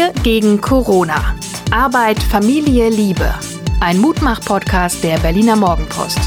[0.00, 1.36] Wir gegen Corona.
[1.70, 3.34] Arbeit, Familie, Liebe.
[3.80, 6.18] Ein Mutmach-Podcast der Berliner Morgenpost.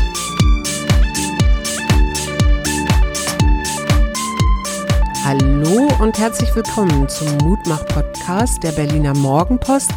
[5.26, 9.92] Hallo und herzlich willkommen zum Mutmach-Podcast der Berliner Morgenpost.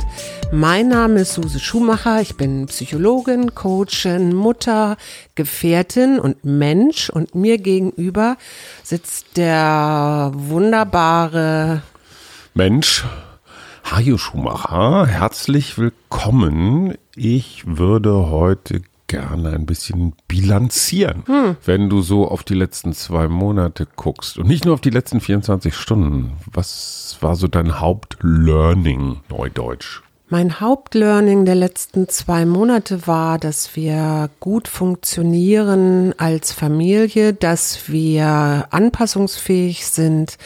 [0.51, 2.23] Mein Name ist Suse Schumacher.
[2.23, 4.97] Ich bin Psychologin, Coachin, Mutter,
[5.35, 7.11] Gefährtin und Mensch.
[7.11, 8.39] Und mir gegenüber
[8.83, 11.83] sitzt der wunderbare
[12.55, 13.05] Mensch,
[13.91, 15.07] Hajo Schumacher.
[15.07, 16.99] Herzlich willkommen.
[17.15, 21.57] Ich würde heute gerne ein bisschen bilanzieren, hm.
[21.65, 25.21] wenn du so auf die letzten zwei Monate guckst und nicht nur auf die letzten
[25.21, 26.33] 24 Stunden.
[26.53, 30.03] Was war so dein Hauptlearning, Neudeutsch?
[30.29, 38.67] Mein Hauptlearning der letzten zwei Monate war, dass wir gut funktionieren als Familie, dass wir
[38.71, 40.37] anpassungsfähig sind,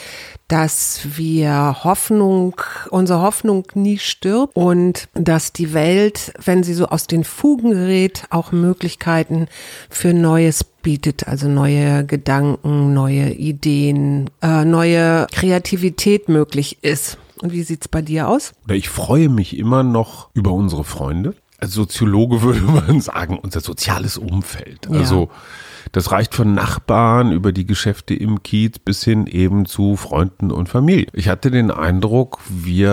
[0.51, 7.07] dass wir Hoffnung, unsere Hoffnung nie stirbt und dass die Welt, wenn sie so aus
[7.07, 9.47] den Fugen gerät, auch Möglichkeiten
[9.89, 17.17] für Neues bietet, also neue Gedanken, neue Ideen, äh, neue Kreativität möglich ist.
[17.41, 18.53] Und wie sieht's bei dir aus?
[18.69, 21.35] Ich freue mich immer noch über unsere Freunde.
[21.61, 24.91] Als Soziologe würde man sagen, unser soziales Umfeld.
[24.91, 25.89] Also ja.
[25.93, 30.69] das reicht von Nachbarn über die Geschäfte im Kiez bis hin eben zu Freunden und
[30.69, 31.07] Familie.
[31.13, 32.91] Ich hatte den Eindruck, wir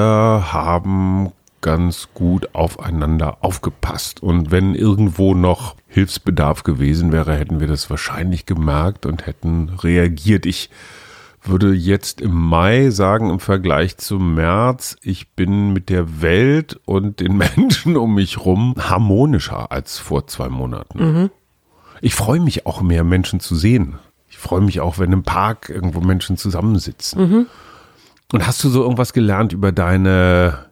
[0.51, 4.21] haben ganz gut aufeinander aufgepasst.
[4.21, 10.45] Und wenn irgendwo noch Hilfsbedarf gewesen wäre, hätten wir das wahrscheinlich gemerkt und hätten reagiert.
[10.45, 10.69] Ich
[11.47, 17.19] würde jetzt im Mai sagen, im Vergleich zum März, ich bin mit der Welt und
[17.19, 20.99] den Menschen um mich rum harmonischer als vor zwei Monaten.
[20.99, 21.29] Mhm.
[22.01, 23.97] Ich freue mich auch mehr, Menschen zu sehen.
[24.29, 27.21] Ich freue mich auch, wenn im Park irgendwo Menschen zusammensitzen.
[27.21, 27.45] Mhm.
[28.31, 30.66] Und hast du so irgendwas gelernt über deine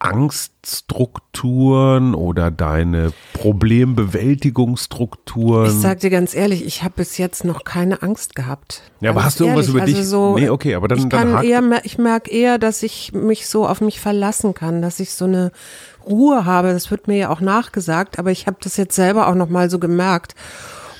[0.00, 5.66] Angststrukturen oder deine Problembewältigungsstrukturen?
[5.66, 8.82] Ich sag dir ganz ehrlich, ich habe bis jetzt noch keine Angst gehabt.
[9.00, 10.04] Ja, aber hast du irgendwas über also dich?
[10.04, 13.46] So, nee, okay, aber dann, ich dann kann eher, ich merke eher, dass ich mich
[13.46, 15.52] so auf mich verlassen kann, dass ich so eine
[16.06, 16.72] Ruhe habe.
[16.72, 19.70] Das wird mir ja auch nachgesagt, aber ich habe das jetzt selber auch noch mal
[19.70, 20.34] so gemerkt.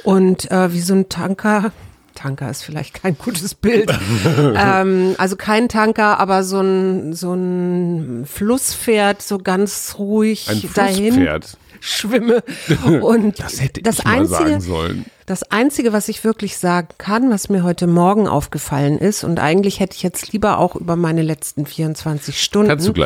[0.04, 1.72] Und äh, wie so ein Tanker,
[2.14, 3.90] Tanker ist vielleicht kein gutes Bild.
[4.56, 11.14] ähm, also kein Tanker, aber so ein, so ein Flusspferd, so ganz ruhig ein dahin.
[11.14, 11.56] Flusspferd.
[11.80, 12.42] Schwimme.
[13.02, 15.04] Und das hätte das ich einzige, sagen sollen.
[15.30, 19.78] Das Einzige, was ich wirklich sagen kann, was mir heute Morgen aufgefallen ist, und eigentlich
[19.78, 23.04] hätte ich jetzt lieber auch über meine letzten 24 Stunden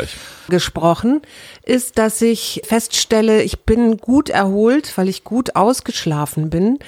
[0.48, 1.20] gesprochen,
[1.64, 6.78] ist, dass ich feststelle, ich bin gut erholt, weil ich gut ausgeschlafen bin.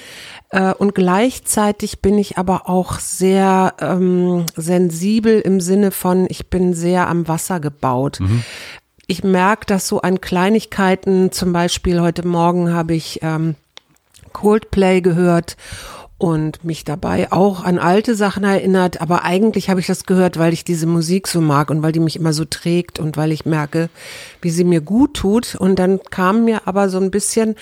[0.49, 6.73] Äh, und gleichzeitig bin ich aber auch sehr ähm, sensibel im Sinne von, ich bin
[6.73, 8.19] sehr am Wasser gebaut.
[8.21, 8.43] Mhm.
[9.09, 13.55] Ich merke dass so an Kleinigkeiten, zum Beispiel heute Morgen habe ich ähm,
[14.33, 15.55] Coldplay gehört
[16.17, 18.99] und mich dabei auch an alte Sachen erinnert.
[18.99, 22.01] Aber eigentlich habe ich das gehört, weil ich diese Musik so mag und weil die
[22.01, 23.89] mich immer so trägt und weil ich merke,
[24.41, 25.55] wie sie mir gut tut.
[25.55, 27.55] Und dann kamen mir aber so ein bisschen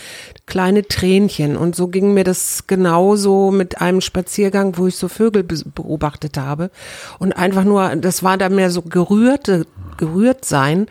[0.47, 1.57] kleine Tränchen.
[1.57, 6.71] Und so ging mir das genauso mit einem Spaziergang, wo ich so Vögel beobachtet habe.
[7.19, 9.67] Und einfach nur, das war da mehr so gerührte,
[9.97, 10.87] gerührt sein.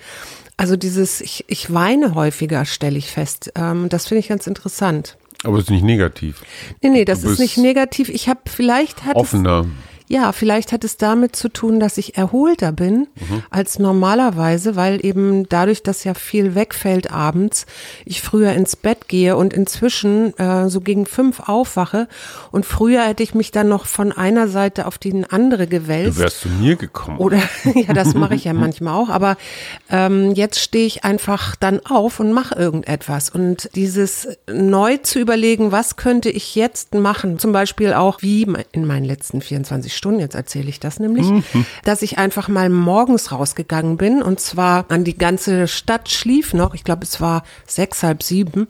[0.56, 3.52] Also dieses, ich, ich weine häufiger, stelle ich fest.
[3.56, 5.16] Ähm, das finde ich ganz interessant.
[5.42, 6.42] Aber es ist nicht negativ.
[6.82, 8.08] Nee, nee, das ist nicht negativ.
[8.08, 9.60] Ich habe vielleicht hat offener.
[9.60, 13.42] Es, ja, vielleicht hat es damit zu tun, dass ich erholter bin mhm.
[13.48, 17.64] als normalerweise, weil eben dadurch, dass ja viel wegfällt abends,
[18.04, 22.06] ich früher ins Bett gehe und inzwischen äh, so gegen fünf aufwache.
[22.52, 26.18] Und früher hätte ich mich dann noch von einer Seite auf die andere gewälzt.
[26.18, 27.16] Du wärst zu mir gekommen.
[27.18, 27.38] Oder
[27.74, 29.08] ja, das mache ich ja manchmal auch.
[29.08, 29.38] Aber
[29.88, 33.30] ähm, jetzt stehe ich einfach dann auf und mache irgendetwas.
[33.30, 38.86] Und dieses neu zu überlegen, was könnte ich jetzt machen, zum Beispiel auch wie in
[38.86, 41.44] meinen letzten 24 Stunden, jetzt erzähle ich das nämlich, mhm.
[41.84, 46.74] dass ich einfach mal morgens rausgegangen bin und zwar an die ganze Stadt schlief noch,
[46.74, 48.68] ich glaube es war sechs, halb sieben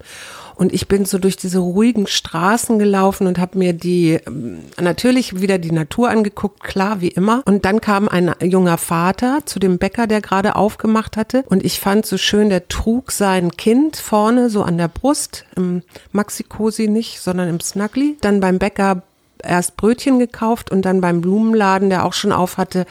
[0.57, 5.41] und ich bin so durch diese ruhigen Straßen gelaufen und habe mir die ähm, natürlich
[5.41, 7.43] wieder die Natur angeguckt, klar wie immer.
[7.47, 11.45] Und dann kam ein junger Vater zu dem Bäcker, der gerade aufgemacht hatte.
[11.49, 15.83] Und ich fand so schön, der trug sein Kind vorne so an der Brust, im
[16.13, 18.17] Maxi-Cosi nicht, sondern im Snuggly.
[18.21, 19.03] Dann beim Bäcker
[19.47, 22.87] erst Brötchen gekauft und dann beim Blumenladen, der auch schon auf hatte,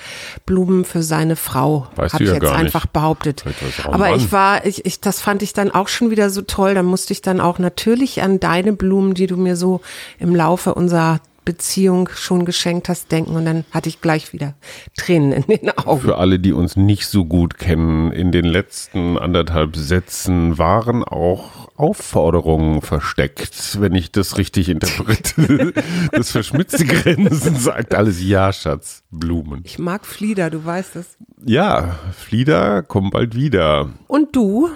[0.45, 1.87] Blumen für seine Frau.
[1.95, 2.93] Weißt Habe ich ja jetzt einfach nicht.
[2.93, 3.43] behauptet.
[3.85, 6.73] Aber ich war, ich, ich, das fand ich dann auch schon wieder so toll.
[6.73, 9.81] Da musste ich dann auch natürlich an deine Blumen, die du mir so
[10.19, 13.35] im Laufe unserer Beziehung schon geschenkt hast, denken.
[13.35, 14.53] Und dann hatte ich gleich wieder
[14.97, 16.01] Tränen in den Augen.
[16.01, 21.62] Für alle, die uns nicht so gut kennen, in den letzten anderthalb Sätzen waren auch
[21.75, 25.73] Aufforderungen versteckt, wenn ich das richtig interpretiere.
[26.11, 29.61] das verschmitzte Grenzen sagt alles Ja, Schatz, Blumen.
[29.63, 31.17] Ich mag Flieder, du weißt es.
[31.45, 33.89] Ja, Flieder, komm bald wieder.
[34.07, 34.69] Und du?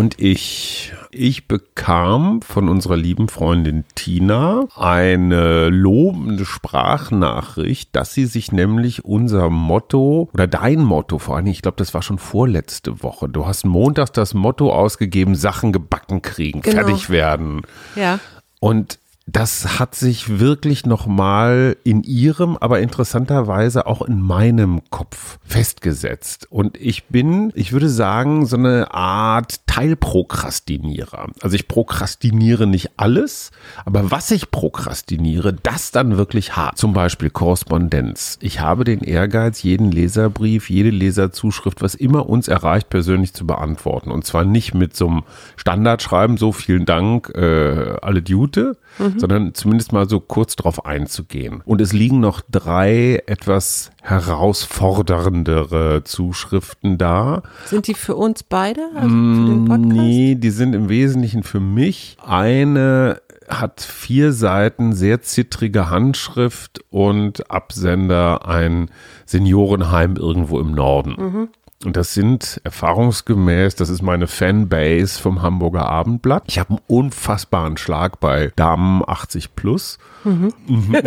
[0.00, 8.50] Und ich, ich bekam von unserer lieben Freundin Tina eine lobende Sprachnachricht, dass sie sich
[8.50, 13.28] nämlich unser Motto oder dein Motto vor allem, ich glaube, das war schon vorletzte Woche.
[13.28, 16.76] Du hast montags das Motto ausgegeben, Sachen gebacken kriegen, genau.
[16.76, 17.60] fertig werden.
[17.94, 18.20] Ja.
[18.58, 18.98] Und
[19.32, 26.46] das hat sich wirklich nochmal in ihrem, aber interessanterweise auch in meinem Kopf festgesetzt.
[26.50, 31.28] Und ich bin, ich würde sagen, so eine Art Teilprokrastinierer.
[31.42, 33.52] Also ich prokrastiniere nicht alles,
[33.84, 36.76] aber was ich prokrastiniere, das dann wirklich hart.
[36.76, 38.38] Zum Beispiel Korrespondenz.
[38.40, 44.10] Ich habe den Ehrgeiz, jeden Leserbrief, jede Leserzuschrift, was immer uns erreicht, persönlich zu beantworten.
[44.10, 45.22] Und zwar nicht mit so einem
[45.56, 49.19] Standardschreiben, so vielen Dank, äh, alle Jute, mhm.
[49.20, 51.62] Sondern zumindest mal so kurz drauf einzugehen.
[51.64, 57.42] Und es liegen noch drei etwas herausforderndere Zuschriften da.
[57.66, 58.80] Sind die für uns beide?
[58.94, 59.92] Also für den mm, Podcast?
[59.92, 62.16] Nee, die sind im Wesentlichen für mich.
[62.24, 63.20] Eine
[63.50, 68.90] hat vier Seiten, sehr zittrige Handschrift und Absender ein
[69.26, 71.16] Seniorenheim irgendwo im Norden.
[71.18, 71.48] Mhm.
[71.84, 76.44] Und das sind erfahrungsgemäß, das ist meine Fanbase vom Hamburger Abendblatt.
[76.46, 79.98] Ich habe einen unfassbaren Schlag bei Damen 80 plus.
[80.24, 80.52] Mhm.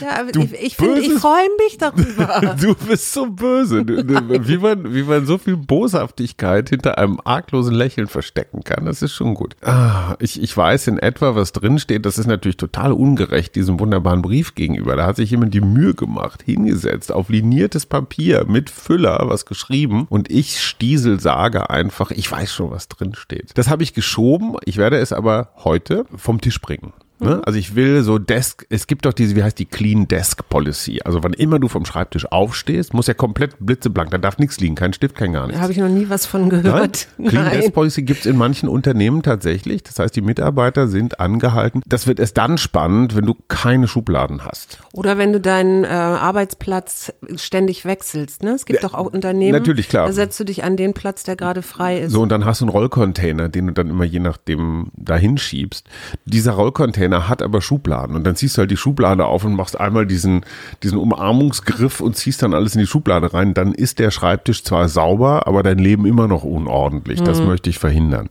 [0.00, 2.56] Ja, aber du ich, ich finde, ich freue mich darüber.
[2.60, 3.84] du bist so böse.
[3.86, 9.12] wie, man, wie man so viel Boshaftigkeit hinter einem arglosen Lächeln verstecken kann, das ist
[9.12, 9.56] schon gut.
[9.62, 12.06] Ah, ich, ich weiß in etwa, was drinsteht.
[12.06, 14.96] Das ist natürlich total ungerecht diesem wunderbaren Brief gegenüber.
[14.96, 20.06] Da hat sich jemand die Mühe gemacht, hingesetzt, auf liniertes Papier mit Füller was geschrieben
[20.08, 23.52] und ich Stiesel sage einfach, ich weiß schon, was drinsteht.
[23.54, 24.56] Das habe ich geschoben.
[24.64, 26.92] Ich werde es aber heute vom Tisch bringen.
[27.20, 27.36] Ne?
[27.36, 27.42] Mhm.
[27.44, 31.00] Also ich will so Desk, es gibt doch diese, wie heißt die Clean Desk Policy.
[31.04, 34.74] Also wann immer du vom Schreibtisch aufstehst, muss ja komplett blitzeblank, da darf nichts liegen,
[34.74, 35.58] kein Stift, kein gar nichts.
[35.58, 37.08] Da habe ich noch nie was von gehört.
[37.18, 37.28] Nein?
[37.28, 37.60] Clean Nein.
[37.60, 39.82] Desk Policy gibt es in manchen Unternehmen tatsächlich.
[39.82, 41.82] Das heißt, die Mitarbeiter sind angehalten.
[41.86, 44.78] Das wird erst dann spannend, wenn du keine Schubladen hast.
[44.92, 48.42] Oder wenn du deinen äh, Arbeitsplatz ständig wechselst.
[48.42, 48.50] Ne?
[48.50, 50.06] Es gibt ja, doch auch Unternehmen, natürlich, klar.
[50.06, 52.12] da setzt du dich an den Platz, der gerade frei ist.
[52.12, 55.86] So, und dann hast du einen Rollcontainer, den du dann immer je nachdem dahin schiebst.
[56.24, 59.54] Dieser Rollcontainer Container hat aber Schubladen und dann ziehst du halt die Schublade auf und
[59.54, 60.44] machst einmal diesen,
[60.82, 63.54] diesen Umarmungsgriff und ziehst dann alles in die Schublade rein.
[63.54, 67.22] Dann ist der Schreibtisch zwar sauber, aber dein Leben immer noch unordentlich.
[67.22, 67.46] Das mhm.
[67.46, 68.28] möchte ich verhindern.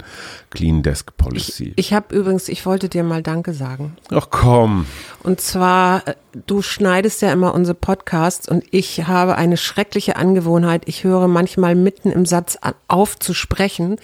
[0.52, 1.74] Clean Desk Policy.
[1.76, 3.98] Ich, ich habe übrigens, ich wollte dir mal Danke sagen.
[4.12, 4.86] Ach komm.
[5.24, 6.16] Und zwar, äh,
[6.46, 10.84] du schneidest ja immer unsere Podcasts und ich habe eine schreckliche Angewohnheit.
[10.86, 12.58] Ich höre manchmal mitten im Satz
[12.88, 13.98] auf zu sprechen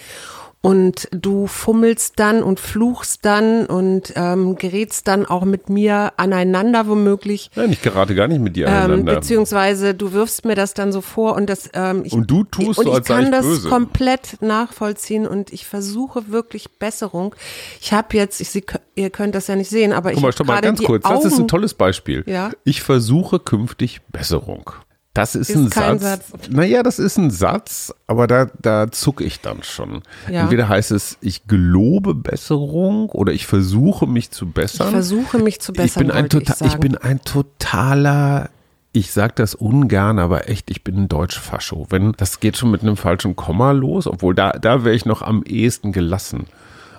[0.64, 6.88] und du fummelst dann und fluchst dann und ähm, gerätst dann auch mit mir aneinander
[6.88, 7.52] womöglich.
[7.56, 9.12] Nein, ich gerate gar nicht mit dir ähm, aneinander.
[9.12, 12.46] Ähm, beziehungsweise du wirfst mir das dann so vor und das ähm, ich, und du
[12.46, 13.68] tust und so, als ich kann ich das böse.
[13.68, 17.36] komplett nachvollziehen und ich versuche wirklich Besserung.
[17.82, 18.64] Ich habe jetzt, ich, Sie,
[18.96, 21.04] ihr könnt das ja nicht sehen, aber ich Guck mal, stopp mal ganz kurz.
[21.04, 22.24] Augen, das ist ein tolles Beispiel.
[22.26, 22.52] Ja?
[22.64, 24.72] Ich versuche künftig Besserung.
[25.14, 26.02] Das ist, ist ein Satz.
[26.02, 26.50] Satz.
[26.50, 30.02] Naja, das ist ein Satz, aber da, da zucke ich dann schon.
[30.32, 30.42] Ja.
[30.42, 34.88] Entweder heißt es, ich gelobe Besserung oder ich versuche mich zu bessern.
[34.88, 35.86] Ich versuche mich zu bessern.
[36.04, 38.50] Ich bin ein, tota ich, ich bin ein totaler
[38.96, 41.88] ich sage das ungern, aber echt, ich bin ein Deutschfascho.
[41.90, 45.24] Wenn das geht schon mit einem falschen Komma los, obwohl da da wäre ich noch
[45.24, 46.46] am ehesten gelassen.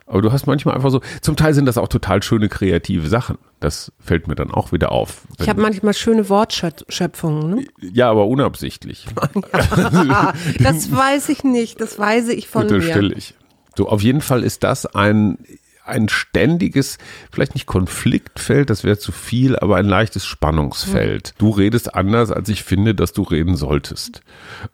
[0.06, 3.38] Aber du hast manchmal einfach so, zum Teil sind das auch total schöne kreative Sachen.
[3.60, 5.22] Das fällt mir dann auch wieder auf.
[5.40, 7.54] Ich habe manchmal schöne Wortschöpfungen.
[7.54, 7.66] Ne?
[7.80, 9.06] Ja, aber unabsichtlich.
[10.58, 13.16] das weiß ich nicht, das weiß ich von Unterstelle mir.
[13.16, 13.34] ich.
[13.76, 15.38] So, auf jeden Fall ist das ein,
[15.84, 16.98] ein ständiges,
[17.30, 21.34] vielleicht nicht Konfliktfeld, das wäre zu viel, aber ein leichtes Spannungsfeld.
[21.38, 24.22] Du redest anders, als ich finde, dass du reden solltest.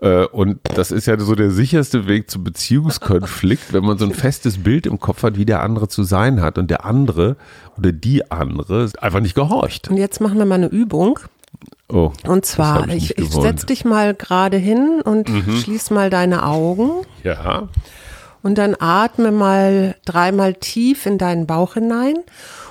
[0.01, 4.15] Äh, und das ist ja so der sicherste Weg zu Beziehungskonflikt, wenn man so ein
[4.15, 7.37] festes Bild im Kopf hat, wie der andere zu sein hat und der andere
[7.77, 9.89] oder die andere einfach nicht gehorcht.
[9.89, 11.19] Und jetzt machen wir mal eine Übung.
[11.89, 15.57] Oh, und zwar, ich, ich setz dich mal gerade hin und mhm.
[15.57, 16.91] schließ mal deine Augen.
[17.25, 17.69] Ja.
[18.43, 22.15] Und dann atme mal dreimal tief in deinen Bauch hinein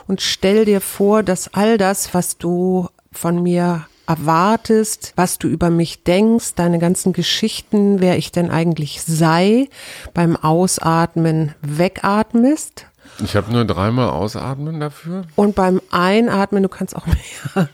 [0.07, 5.69] und stell dir vor, dass all das, was du von mir erwartest, was du über
[5.69, 9.69] mich denkst, deine ganzen Geschichten, wer ich denn eigentlich sei,
[10.15, 12.88] beim Ausatmen wegatmest
[13.23, 15.23] Ich habe nur dreimal ausatmen dafür.
[15.35, 17.69] Und beim Einatmen, du kannst auch mehr.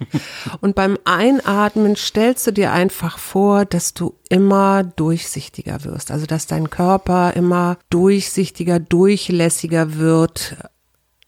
[0.61, 6.11] Und beim Einatmen stellst du dir einfach vor, dass du immer durchsichtiger wirst.
[6.11, 10.57] Also dass dein Körper immer durchsichtiger, durchlässiger wird.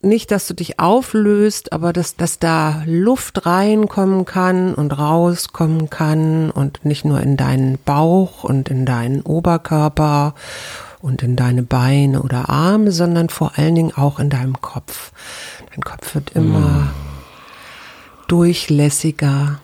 [0.02, 6.52] Nicht, dass du dich auflöst, aber dass, dass da Luft reinkommen kann und rauskommen kann
[6.52, 10.36] und nicht nur in deinen Bauch und in deinen Oberkörper
[11.08, 15.14] und in deine Beine oder Arme, sondern vor allen Dingen auch in deinem Kopf.
[15.72, 16.90] Dein Kopf wird immer mm.
[18.28, 19.60] durchlässiger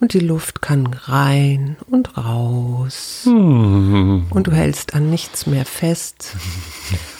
[0.00, 3.22] und die Luft kann rein und raus.
[3.24, 4.24] Mm.
[4.28, 6.36] Und du hältst an nichts mehr fest.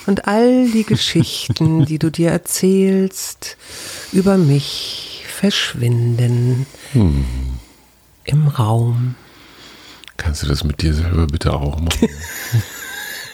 [0.06, 3.56] Und all die Geschichten, die du dir erzählst
[4.12, 7.22] über mich, verschwinden mm.
[8.24, 9.14] im Raum.
[10.18, 12.08] Kannst du das mit dir selber bitte auch machen?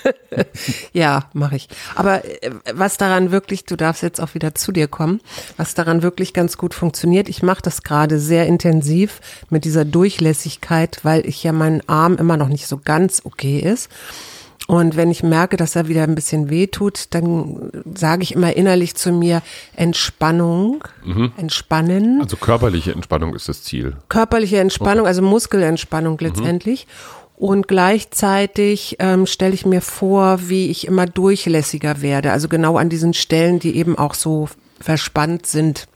[0.92, 1.68] ja, mache ich.
[1.94, 5.20] Aber äh, was daran wirklich, du darfst jetzt auch wieder zu dir kommen,
[5.56, 11.00] was daran wirklich ganz gut funktioniert, ich mache das gerade sehr intensiv mit dieser Durchlässigkeit,
[11.02, 13.88] weil ich ja mein Arm immer noch nicht so ganz okay ist.
[14.70, 18.54] Und wenn ich merke, dass er wieder ein bisschen weh tut, dann sage ich immer
[18.54, 19.42] innerlich zu mir
[19.74, 21.32] Entspannung, mhm.
[21.36, 22.20] entspannen.
[22.20, 23.96] Also körperliche Entspannung ist das Ziel.
[24.08, 25.08] Körperliche Entspannung, okay.
[25.08, 26.86] also Muskelentspannung letztendlich.
[26.86, 27.19] Mhm.
[27.40, 32.32] Und gleichzeitig ähm, stelle ich mir vor, wie ich immer durchlässiger werde.
[32.32, 35.88] Also genau an diesen Stellen, die eben auch so verspannt sind.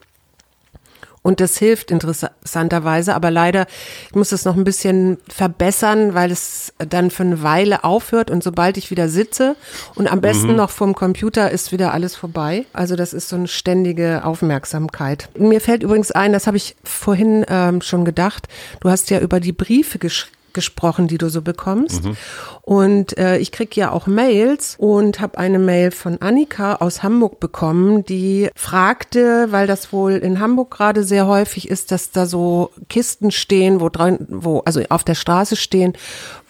[1.21, 3.67] Und das hilft interessanterweise, aber leider,
[4.09, 8.43] ich muss es noch ein bisschen verbessern, weil es dann für eine Weile aufhört und
[8.43, 9.55] sobald ich wieder sitze
[9.97, 10.57] und am besten mhm.
[10.57, 12.65] noch vom Computer ist wieder alles vorbei.
[12.73, 15.29] Also das ist so eine ständige Aufmerksamkeit.
[15.39, 18.49] Mir fällt übrigens ein, das habe ich vorhin ähm, schon gedacht,
[18.81, 22.05] du hast ja über die Briefe geschrieben gesprochen, die du so bekommst.
[22.05, 22.17] Mhm.
[22.63, 27.41] Und äh, ich krieg ja auch Mails und habe eine Mail von Annika aus Hamburg
[27.41, 32.71] bekommen, die fragte, weil das wohl in Hamburg gerade sehr häufig ist, dass da so
[32.89, 35.93] Kisten stehen, wo dran, wo also auf der Straße stehen,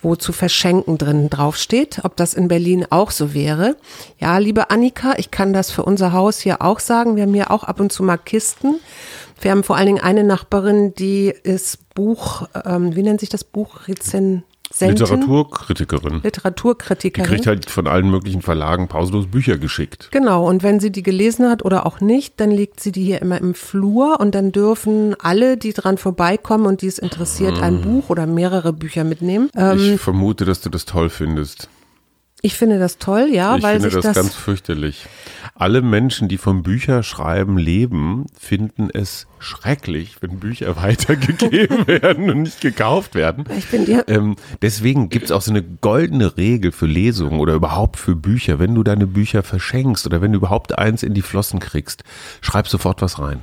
[0.03, 3.77] wo zu verschenken drin draufsteht, ob das in Berlin auch so wäre.
[4.19, 7.17] Ja, liebe Annika, ich kann das für unser Haus hier auch sagen.
[7.17, 8.77] Wir haben hier auch ab und zu mal Kisten.
[9.41, 13.45] Wir haben vor allen Dingen eine Nachbarin, die ist Buch, ähm, wie nennt sich das
[13.45, 13.89] Buch?
[13.89, 14.45] Rezensentin?
[14.81, 16.21] Literaturkritikerin.
[16.23, 17.25] Literaturkritikerin.
[17.25, 20.09] Die kriegt halt von allen möglichen Verlagen pausenlos Bücher geschickt.
[20.11, 23.23] Genau, und wenn sie die gelesen hat oder auch nicht, dann legt sie die hier
[23.23, 27.83] immer im Flur und dann dürfen alle, die dran vorbeikommen und die es interessiert, ein
[27.83, 27.83] hm.
[27.83, 29.51] Buch oder mehrere Bücher mitnehmen.
[29.57, 31.69] Ähm, ich vermute, dass du das toll findest.
[32.45, 35.07] Ich finde das toll, ja, ich weil finde sich das, das ganz fürchterlich.
[35.55, 42.61] Alle Menschen, die vom Bücherschreiben leben, finden es schrecklich, wenn Bücher weitergegeben werden und nicht
[42.61, 43.47] gekauft werden.
[43.57, 44.05] Ich bin dir.
[44.09, 48.59] Ähm, deswegen gibt es auch so eine goldene Regel für Lesungen oder überhaupt für Bücher.
[48.59, 52.05] Wenn du deine Bücher verschenkst oder wenn du überhaupt eins in die Flossen kriegst,
[52.43, 53.43] schreib sofort was rein.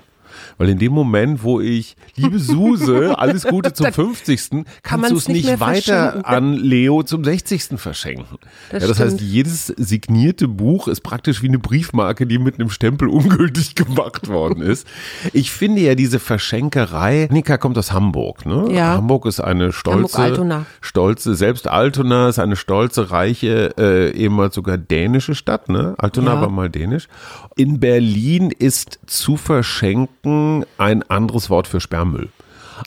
[0.62, 4.63] Weil in dem Moment, wo ich, liebe Suse, alles Gute zum 50.
[4.84, 7.80] kannst du es nicht, nicht weiter an Leo zum 60.
[7.80, 8.38] verschenken.
[8.70, 12.70] Das, ja, das heißt, jedes signierte Buch ist praktisch wie eine Briefmarke, die mit einem
[12.70, 14.86] Stempel ungültig gemacht worden ist.
[15.34, 18.68] Ich finde ja diese Verschenkerei, Nika kommt aus Hamburg, ne?
[18.72, 18.98] Ja.
[18.98, 25.34] Hamburg ist eine stolze, stolze, selbst Altona ist eine stolze, reiche, äh, ehemals sogar dänische
[25.34, 25.96] Stadt, ne?
[25.98, 26.41] Altona ja.
[26.41, 27.08] war mal dänisch.
[27.56, 32.29] In Berlin ist zu verschenken ein anderes Wort für Sperrmüll.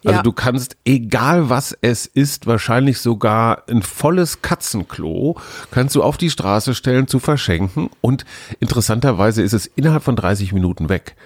[0.05, 0.23] Also ja.
[0.23, 5.37] du kannst, egal was es ist, wahrscheinlich sogar ein volles Katzenklo,
[5.71, 8.25] kannst du auf die Straße stellen zu verschenken und
[8.61, 11.17] interessanterweise ist es innerhalb von 30 Minuten weg.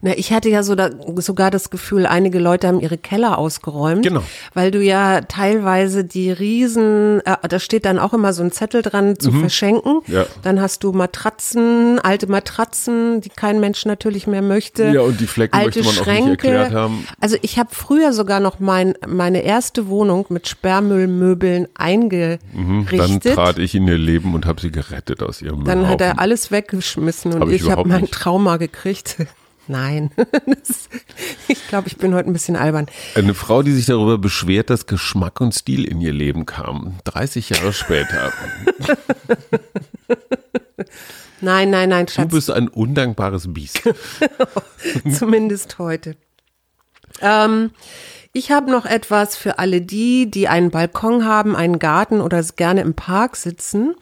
[0.00, 4.02] Na, ich hatte ja so da, sogar das Gefühl, einige Leute haben ihre Keller ausgeräumt.
[4.02, 4.22] Genau.
[4.54, 8.82] Weil du ja teilweise die Riesen, äh, da steht dann auch immer so ein Zettel
[8.82, 9.40] dran zu mhm.
[9.40, 10.00] verschenken.
[10.06, 10.26] Ja.
[10.42, 14.88] Dann hast du Matratzen, alte Matratzen, die kein Mensch natürlich mehr möchte.
[14.88, 16.22] Ja, und die Flecken alte möchte man Schränke.
[16.22, 17.06] auch nicht erklärt haben.
[17.20, 22.54] Also ich habe früher sogar noch mein, meine erste Wohnung mit Sperrmüllmöbeln eingerichtet.
[22.54, 26.00] Mhm, dann trat ich in ihr Leben und habe sie gerettet aus ihrem Dann hat
[26.00, 29.16] er alles weggeschmissen und hab ich, ich habe mein Trauma gekriegt.
[29.68, 30.10] Nein.
[31.48, 32.86] ich glaube, ich bin heute ein bisschen albern.
[33.14, 36.98] Eine Frau, die sich darüber beschwert, dass Geschmack und Stil in ihr Leben kam.
[37.04, 38.32] 30 Jahre später.
[41.40, 42.28] nein, nein, nein, Schatz.
[42.28, 43.82] Du bist ein undankbares Biest.
[45.18, 46.16] Zumindest heute.
[47.20, 47.70] Ähm,
[48.38, 52.80] ich habe noch etwas für alle die, die einen Balkon haben, einen Garten oder gerne
[52.80, 53.94] im Park sitzen.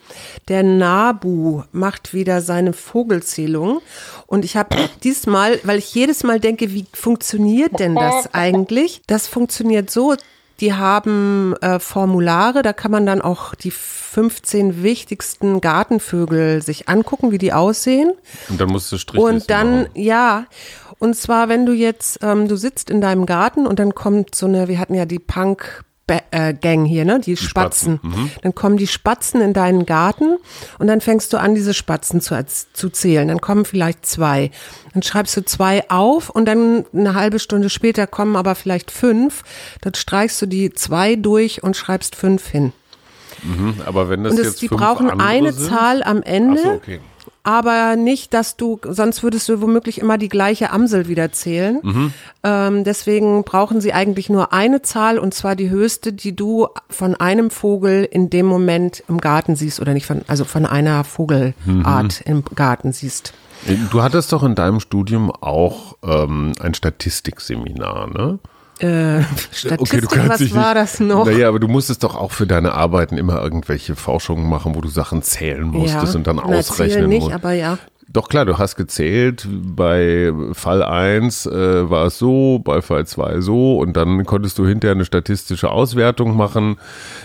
[0.48, 3.80] Der Nabu macht wieder seine Vogelzählung.
[4.26, 9.02] Und ich habe diesmal, weil ich jedes Mal denke, wie funktioniert denn das eigentlich?
[9.06, 10.14] Das funktioniert so,
[10.60, 17.30] Die haben äh, Formulare, da kann man dann auch die 15 wichtigsten Gartenvögel sich angucken,
[17.30, 18.12] wie die aussehen.
[18.48, 19.90] Und dann musst du Strich Und dann, machen.
[19.94, 20.46] ja.
[20.98, 24.46] Und zwar, wenn du jetzt, ähm, du sitzt in deinem Garten und dann kommt so
[24.46, 25.84] eine, wir hatten ja die Punk
[26.30, 27.18] äh, Gang hier, ne?
[27.18, 27.98] Die, die Spatzen.
[27.98, 28.22] Spatzen.
[28.22, 28.30] Mhm.
[28.42, 30.36] Dann kommen die Spatzen in deinen Garten
[30.78, 33.26] und dann fängst du an, diese Spatzen zu, zu zählen.
[33.26, 34.50] Dann kommen vielleicht zwei.
[34.94, 39.42] Dann schreibst du zwei auf und dann eine halbe Stunde später kommen aber vielleicht fünf.
[39.80, 42.72] Dann streichst du die zwei durch und schreibst fünf hin.
[43.42, 45.68] Mhm, aber wenn das und das, jetzt die brauchen eine sind?
[45.68, 46.60] Zahl am Ende.
[46.60, 47.00] Ach so, okay
[47.46, 51.78] aber nicht, dass du, sonst würdest du womöglich immer die gleiche Amsel wieder zählen.
[51.80, 52.12] Mhm.
[52.42, 57.14] Ähm, deswegen brauchen sie eigentlich nur eine Zahl und zwar die höchste, die du von
[57.14, 61.54] einem Vogel in dem Moment im Garten siehst oder nicht von, also von einer Vogelart
[62.26, 62.32] mhm.
[62.32, 63.32] im Garten siehst.
[63.92, 68.40] Du hattest doch in deinem Studium auch ähm, ein Statistikseminar, ne?
[68.78, 71.24] Äh, Statistik, okay, was war das noch?
[71.24, 74.88] Naja, aber du musstest doch auch für deine Arbeiten immer irgendwelche Forschungen machen, wo du
[74.88, 77.26] Sachen zählen musstest ja, und dann ausrechnen musst.
[77.28, 77.78] nicht, aber ja.
[78.16, 83.42] Doch klar, du hast gezählt, bei Fall 1 äh, war es so, bei Fall 2
[83.42, 86.78] so und dann konntest du hinterher eine statistische Auswertung machen,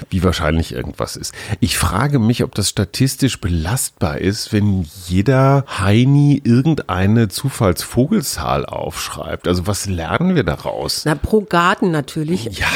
[0.09, 1.33] wie wahrscheinlich irgendwas ist.
[1.61, 9.47] Ich frage mich, ob das statistisch belastbar ist, wenn jeder Heini irgendeine Zufallsvogelzahl aufschreibt.
[9.47, 11.03] Also was lernen wir daraus?
[11.05, 12.59] Na, pro Garten natürlich.
[12.59, 12.67] Ja,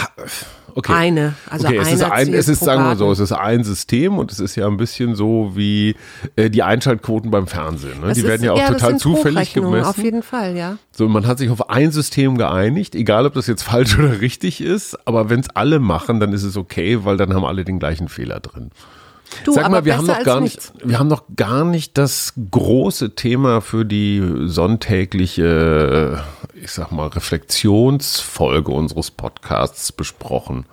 [0.77, 0.91] Okay.
[0.91, 4.17] Eine, also okay, es ist ein, es ist, sagen wir so, es ist ein System
[4.17, 5.95] und es ist ja ein bisschen so wie
[6.35, 8.01] äh, die Einschaltquoten beim Fernsehen.
[8.01, 8.11] Ne?
[8.11, 9.85] Die werden ja auch ja, total zufällig gemessen.
[9.85, 10.77] Auf jeden Fall, ja.
[10.91, 14.59] So, man hat sich auf ein System geeinigt, egal ob das jetzt falsch oder richtig
[14.59, 17.79] ist, aber wenn es alle machen, dann ist es okay, weil dann haben alle den
[17.79, 18.71] gleichen Fehler drin.
[19.43, 23.15] Du, Sag mal, wir haben noch gar nicht, wir haben noch gar nicht das große
[23.15, 30.65] Thema für die sonntägliche, ich sag mal, Reflexionsfolge unseres Podcasts besprochen.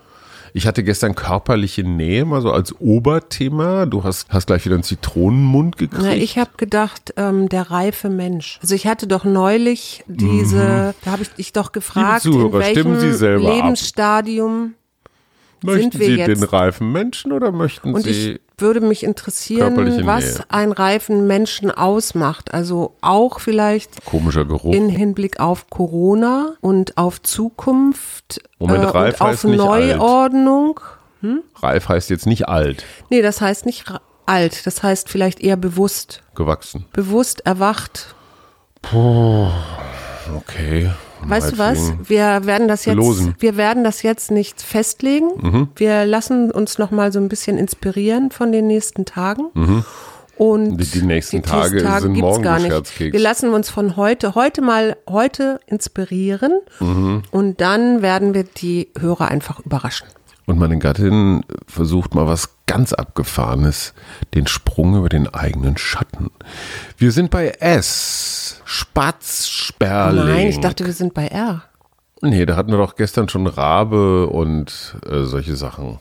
[0.54, 3.86] Ich hatte gestern körperliche Nähe mal so als Oberthema.
[3.86, 6.02] Du hast, hast gleich wieder einen Zitronenmund gekriegt.
[6.04, 8.58] Na, ich habe gedacht, ähm, der reife Mensch.
[8.60, 11.04] Also ich hatte doch neulich diese, mhm.
[11.04, 14.82] da habe ich dich doch gefragt, Zuhörer, in welchem Lebensstadium ab.
[15.62, 16.28] Möchten Sie jetzt?
[16.28, 20.44] den reifen Menschen oder möchten Und Sie würde mich interessieren, was Nähe.
[20.48, 22.54] einen reifen Menschen ausmacht.
[22.54, 29.20] Also auch vielleicht komischer Geruch in Hinblick auf Corona und auf Zukunft Moment, äh, reif
[29.20, 30.80] und auf Neuordnung.
[31.20, 31.42] Hm?
[31.56, 32.84] Reif heißt jetzt nicht alt.
[33.10, 33.84] Nee, das heißt nicht
[34.24, 34.66] alt.
[34.66, 36.22] Das heißt vielleicht eher bewusst.
[36.34, 36.86] Gewachsen.
[36.92, 38.14] Bewusst erwacht.
[38.80, 39.48] Puh,
[40.36, 40.90] okay.
[41.26, 41.92] Weißt du was?
[42.04, 43.34] Wir werden das jetzt, Losen.
[43.38, 45.28] wir werden das jetzt nicht festlegen.
[45.40, 45.68] Mhm.
[45.76, 49.44] Wir lassen uns noch mal so ein bisschen inspirieren von den nächsten Tagen.
[49.54, 49.84] Mhm.
[50.36, 53.00] Und die, die nächsten die Tage, Tage sind morgen gar nicht.
[53.00, 56.60] Wir lassen uns von heute, heute mal, heute inspirieren.
[56.80, 57.22] Mhm.
[57.30, 60.08] Und dann werden wir die Hörer einfach überraschen.
[60.46, 63.92] Und meine Gattin versucht mal was ganz Abgefahrenes,
[64.32, 66.30] den Sprung über den eigenen Schatten.
[66.96, 68.62] Wir sind bei S.
[68.64, 70.24] Spatzsperling.
[70.24, 71.64] Nein, ich dachte, wir sind bei R.
[72.22, 75.98] Nee, da hatten wir doch gestern schon Rabe und äh, solche Sachen.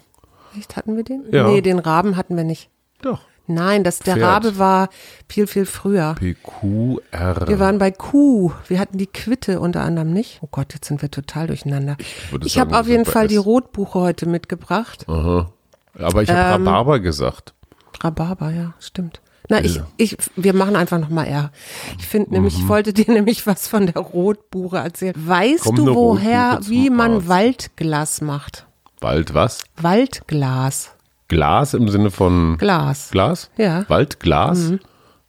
[0.58, 1.26] Echt, hatten wir den?
[1.30, 1.50] Ja.
[1.50, 2.70] Nee, den Raben hatten wir nicht.
[3.02, 3.20] Doch.
[3.48, 4.28] Nein, das, der Pferd.
[4.30, 4.88] Rabe war
[5.28, 6.16] viel, viel früher.
[6.16, 7.48] PQR.
[7.50, 8.54] Wir waren bei Q.
[8.70, 10.40] Wir hatten die Quitte unter anderem nicht.
[10.42, 11.98] Oh Gott, jetzt sind wir total durcheinander.
[12.00, 15.04] Ich, ich habe auf jeden Fall die Rotbuche heute mitgebracht.
[15.10, 15.52] Aha.
[15.98, 17.54] Aber ich habe ähm, Rhabarber gesagt.
[18.02, 19.22] Rhabarber, ja, stimmt.
[19.50, 21.52] Na, ich, ich, wir machen einfach nochmal R.
[22.00, 22.36] Ich finde mhm.
[22.36, 25.16] nämlich, ich wollte dir nämlich was von der Rotbuche erzählen.
[25.18, 27.28] Weißt Komm du, woher, wie man Arzt.
[27.28, 28.66] Waldglas macht?
[29.02, 29.64] Wald was?
[29.82, 30.92] Waldglas.
[31.28, 33.10] Glas im Sinne von Glas.
[33.12, 33.50] Glas?
[33.58, 33.86] Ja.
[33.90, 34.80] Waldglas mhm.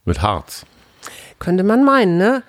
[0.04, 0.66] mit Harz.
[1.38, 2.42] Könnte man meinen, ne?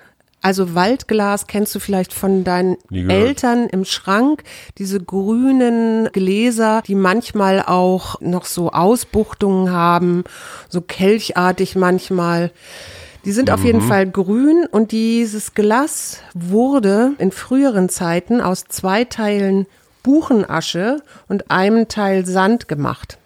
[0.44, 4.42] Also Waldglas kennst du vielleicht von deinen Eltern im Schrank.
[4.76, 10.22] Diese grünen Gläser, die manchmal auch noch so Ausbuchtungen haben,
[10.68, 12.50] so kelchartig manchmal.
[13.24, 13.54] Die sind mhm.
[13.54, 13.88] auf jeden mhm.
[13.88, 19.64] Fall grün und dieses Glas wurde in früheren Zeiten aus zwei Teilen
[20.02, 23.16] Buchenasche und einem Teil Sand gemacht.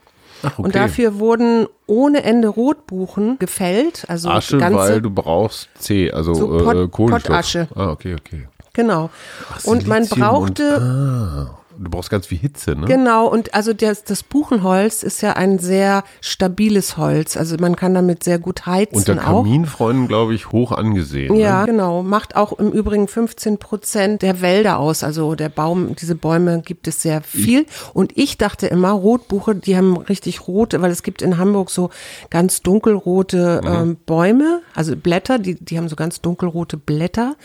[0.43, 0.63] Ach, okay.
[0.63, 4.05] Und dafür wurden ohne Ende Rotbuchen gefällt.
[4.09, 7.23] Also Asche, ganze, weil du brauchst C, also so Pot, äh, Kohlenstoff.
[7.23, 7.69] Pottasche.
[7.75, 8.49] Ah, okay, okay.
[8.73, 9.11] Genau.
[9.51, 10.77] Ach, und man brauchte.
[10.77, 11.59] Und, ah.
[11.79, 12.87] Du brauchst ganz viel Hitze, ne?
[12.87, 17.37] Genau, und also das, das Buchenholz ist ja ein sehr stabiles Holz.
[17.37, 18.97] Also man kann damit sehr gut heizen.
[18.97, 21.37] Unter Kaminfreunden, glaube ich, hoch angesehen.
[21.37, 21.73] Ja, ne?
[21.73, 22.03] genau.
[22.03, 25.05] Macht auch im Übrigen 15 Prozent der Wälder aus.
[25.05, 27.67] Also der Baum, diese Bäume gibt es sehr viel.
[27.95, 31.91] Und ich dachte immer, Rotbuche, die haben richtig rote, weil es gibt in Hamburg so
[32.31, 33.69] ganz dunkelrote mhm.
[33.69, 37.37] ähm, Bäume, also Blätter, die, die haben so ganz dunkelrote Blätter.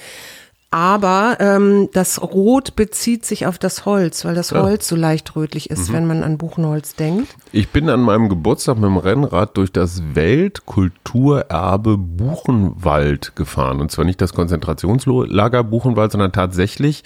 [0.73, 5.69] Aber ähm, das Rot bezieht sich auf das Holz, weil das Holz so leicht rötlich
[5.69, 5.93] ist, mhm.
[5.93, 7.35] wenn man an Buchenholz denkt.
[7.51, 13.81] Ich bin an meinem Geburtstag mit dem Rennrad durch das Weltkulturerbe Buchenwald gefahren.
[13.81, 17.03] Und zwar nicht das Konzentrationslager Buchenwald, sondern tatsächlich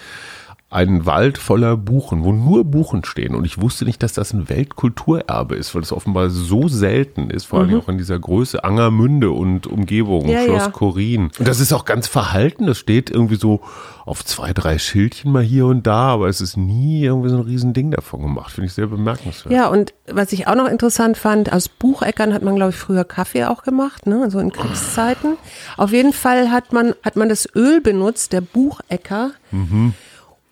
[0.70, 3.36] einen Wald voller Buchen, wo nur Buchen stehen.
[3.36, 7.46] Und ich wusste nicht, dass das ein Weltkulturerbe ist, weil es offenbar so selten ist,
[7.46, 7.80] vor allem mhm.
[7.80, 10.72] auch in dieser Größe Angermünde und Umgebung, ja, Schloss ja.
[10.72, 11.32] Korin.
[11.40, 12.66] Und das ist auch ganz verhalten.
[12.66, 13.62] Das steht irgendwie so
[14.06, 17.44] auf zwei, drei Schildchen mal hier und da, aber es ist nie irgendwie so ein
[17.44, 18.52] Riesending davon gemacht.
[18.52, 19.54] Finde ich sehr bemerkenswert.
[19.54, 23.06] Ja, und was ich auch noch interessant fand, aus Bucheckern hat man, glaube ich, früher
[23.06, 24.30] Kaffee auch gemacht, ne?
[24.30, 25.38] so in Kriegszeiten.
[25.78, 29.32] Auf jeden Fall hat man, hat man das Öl benutzt, der Buchecker.
[29.52, 29.94] Mhm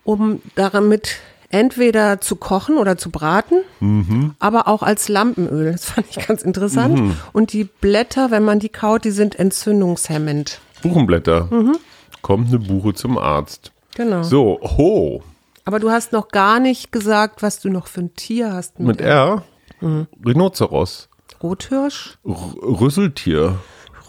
[0.06, 1.18] um damit
[1.50, 4.36] entweder zu kochen oder zu braten, mhm.
[4.40, 5.74] aber auch als Lampenöl.
[5.74, 7.00] Das fand ich ganz interessant.
[7.00, 7.18] Mhm.
[7.34, 10.62] Und die Blätter, wenn man die kaut, die sind entzündungshemmend.
[10.82, 11.48] Buchenblätter.
[11.52, 11.78] Mhm.
[12.22, 13.72] Kommt eine Buche zum Arzt.
[13.96, 14.24] Genau.
[14.24, 15.24] So, ho.
[15.66, 18.80] Aber du hast noch gar nicht gesagt, was du noch für ein Tier hast.
[18.80, 19.44] Mit, mit R?
[19.82, 20.08] Mhm.
[20.26, 21.10] Rhinoceros.
[21.42, 22.18] Rothirsch?
[22.26, 23.58] R Rüsseltier.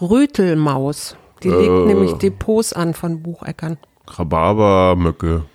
[0.01, 1.15] Rötelmaus.
[1.43, 1.85] Die legt äh.
[1.85, 3.77] nämlich Depots an von Bucheckern.
[4.07, 5.45] Rhabarbermöcke.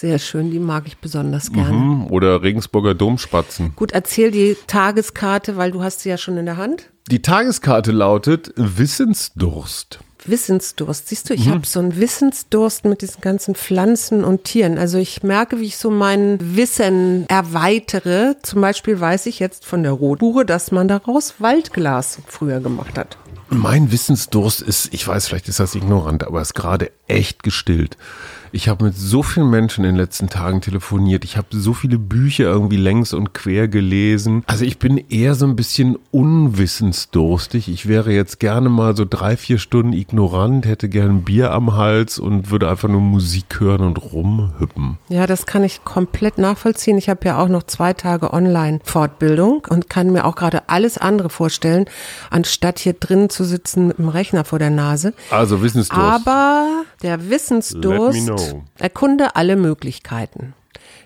[0.00, 1.76] Sehr schön, die mag ich besonders gerne.
[1.76, 3.74] Mhm, oder Regensburger Domspatzen.
[3.76, 6.88] Gut, erzähl die Tageskarte, weil du hast sie ja schon in der Hand.
[7.10, 9.98] Die Tageskarte lautet Wissensdurst.
[10.24, 11.08] Wissensdurst.
[11.08, 11.50] Siehst du, ich mhm.
[11.50, 14.78] habe so einen Wissensdurst mit diesen ganzen Pflanzen und Tieren.
[14.78, 18.36] Also ich merke, wie ich so mein Wissen erweitere.
[18.42, 23.18] Zum Beispiel weiß ich jetzt von der Rotbuche, dass man daraus Waldglas früher gemacht hat.
[23.52, 27.96] Mein Wissensdurst ist, ich weiß, vielleicht ist das ignorant, aber ist gerade echt gestillt.
[28.52, 31.24] Ich habe mit so vielen Menschen in den letzten Tagen telefoniert.
[31.24, 34.42] Ich habe so viele Bücher irgendwie längs und quer gelesen.
[34.46, 37.68] Also ich bin eher so ein bisschen unwissensdurstig.
[37.68, 42.18] Ich wäre jetzt gerne mal so drei, vier Stunden ignorant, hätte gerne Bier am Hals
[42.18, 44.98] und würde einfach nur Musik hören und rumhüppen.
[45.08, 46.98] Ja, das kann ich komplett nachvollziehen.
[46.98, 51.30] Ich habe ja auch noch zwei Tage Online-Fortbildung und kann mir auch gerade alles andere
[51.30, 51.84] vorstellen,
[52.30, 55.14] anstatt hier drin zu sitzen mit dem Rechner vor der Nase.
[55.30, 56.02] Also Wissensdurst.
[56.02, 58.30] Aber der Wissensdurst
[58.78, 60.52] Erkunde alle Möglichkeiten.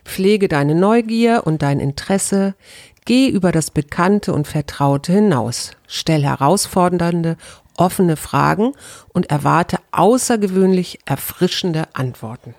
[0.04, 2.56] Pflege deine Neugier und dein Interesse.
[3.04, 5.70] Geh über das Bekannte und Vertraute hinaus.
[5.86, 7.36] Stell herausfordernde,
[7.76, 8.72] offene Fragen
[9.12, 12.56] und erwarte außergewöhnlich erfrischende Antworten.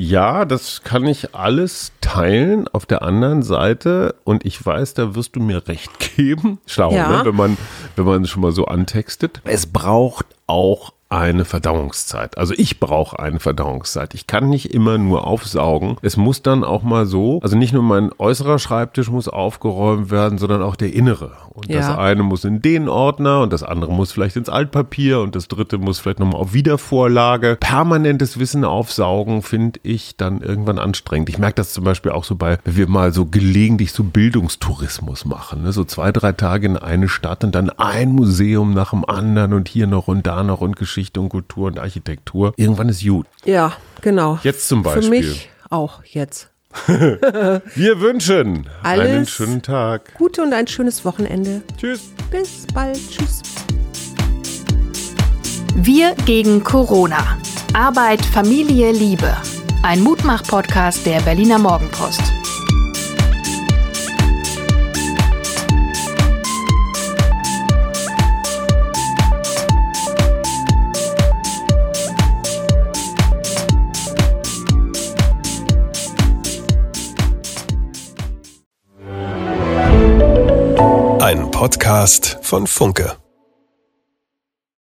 [0.00, 2.68] Ja, das kann ich alles teilen.
[2.68, 7.18] Auf der anderen Seite, und ich weiß, da wirst du mir recht geben, schlau, ja.
[7.18, 7.24] ne?
[7.24, 7.56] wenn man,
[7.96, 9.40] wenn man schon mal so antextet.
[9.42, 12.36] Es braucht auch eine Verdauungszeit.
[12.36, 14.12] Also ich brauche eine Verdauungszeit.
[14.14, 15.96] Ich kann nicht immer nur aufsaugen.
[16.02, 20.38] Es muss dann auch mal so, also nicht nur mein äußerer Schreibtisch muss aufgeräumt werden,
[20.38, 21.32] sondern auch der innere.
[21.48, 21.78] Und ja.
[21.78, 25.48] das eine muss in den Ordner und das andere muss vielleicht ins Altpapier und das
[25.48, 27.56] dritte muss vielleicht nochmal auf Wiedervorlage.
[27.58, 31.30] Permanentes Wissen aufsaugen finde ich dann irgendwann anstrengend.
[31.30, 35.24] Ich merke das zum Beispiel auch so bei, wenn wir mal so gelegentlich so Bildungstourismus
[35.24, 35.72] machen, ne?
[35.72, 39.68] so zwei, drei Tage in eine Stadt und dann ein Museum nach dem anderen und
[39.68, 42.52] hier noch und da noch und Geschichte Geschichte und Kultur und Architektur.
[42.56, 43.26] Irgendwann ist gut.
[43.44, 44.38] Ja, genau.
[44.42, 45.02] Jetzt zum Beispiel.
[45.02, 46.50] Für mich auch jetzt.
[46.86, 50.12] Wir wünschen Alles einen schönen Tag.
[50.18, 51.62] Gute und ein schönes Wochenende.
[51.78, 52.10] Tschüss.
[52.30, 52.98] Bis bald.
[53.10, 53.42] Tschüss.
[55.76, 57.38] Wir gegen Corona.
[57.74, 59.32] Arbeit, Familie, Liebe.
[59.82, 62.22] Ein Mutmach-Podcast der Berliner Morgenpost.
[81.58, 83.16] Podcast von Funke.